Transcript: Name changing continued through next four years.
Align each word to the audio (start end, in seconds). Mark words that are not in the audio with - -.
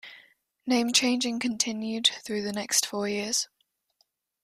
Name 0.65 0.91
changing 0.93 1.37
continued 1.39 2.09
through 2.23 2.41
next 2.53 2.87
four 2.87 3.07
years. 3.07 3.47